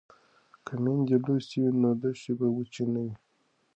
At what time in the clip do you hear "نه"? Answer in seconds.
2.93-2.99